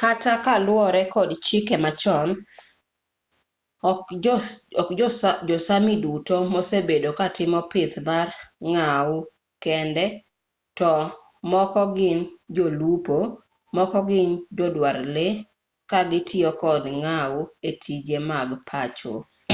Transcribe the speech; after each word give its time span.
kata 0.00 0.32
kaluwore 0.44 1.02
kod 1.14 1.30
chike 1.46 1.76
machon 1.84 2.28
ok 3.90 4.04
jo-sámi 5.48 5.94
duto 6.04 6.36
mosebedo 6.52 7.10
katimo 7.20 7.60
pith 7.72 7.96
mar 8.08 8.26
ngau 8.72 9.14
kende 9.64 10.04
to 10.78 10.92
moko 11.50 11.82
gin 11.96 12.18
jolupo 12.54 13.16
moko 13.76 13.98
gin 14.08 14.28
joduar 14.56 14.96
lee 15.14 15.34
ka 15.90 15.98
gitiyo 16.10 16.50
kod 16.62 16.82
ngau 17.02 17.36
e 17.68 17.70
tije 17.82 18.18
mag 18.30 18.48
pacho 18.68 19.14